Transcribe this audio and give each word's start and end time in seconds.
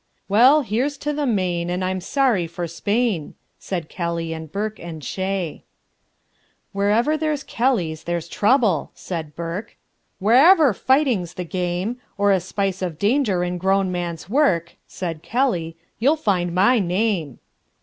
"Well, 0.27 0.61
here's 0.63 0.97
to 0.97 1.13
the 1.13 1.27
Maine, 1.27 1.69
and 1.69 1.85
I'm 1.85 2.01
sorry 2.01 2.47
for 2.47 2.67
Spain!" 2.67 3.35
Said 3.59 3.87
Kelly 3.87 4.33
and 4.33 4.51
Burke 4.51 4.79
and 4.79 5.03
Shea. 5.03 5.63
"Wherever 6.71 7.15
there's 7.15 7.43
Kellys 7.43 8.05
there's 8.05 8.27
trouble," 8.27 8.89
said 8.95 9.35
Burke. 9.35 9.77
"Wherever 10.17 10.73
fighting's 10.73 11.35
the 11.35 11.43
game, 11.45 12.01
Or 12.17 12.31
a 12.31 12.39
spice 12.39 12.81
of 12.81 12.97
danger 12.97 13.43
in 13.43 13.59
grown 13.59 13.91
man's 13.91 14.27
work," 14.27 14.75
Said 14.87 15.21
Kelly, 15.21 15.77
"you'll 15.99 16.15
find 16.15 16.55
my 16.55 16.79
name." 16.79 17.37